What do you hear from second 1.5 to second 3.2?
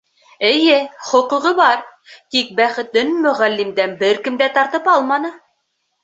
бар, тик бәхетен